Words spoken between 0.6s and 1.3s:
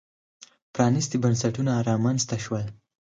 پرانېستي